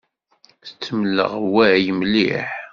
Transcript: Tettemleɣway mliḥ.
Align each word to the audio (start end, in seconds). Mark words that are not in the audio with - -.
Tettemleɣway 0.65 1.83
mliḥ. 1.99 2.49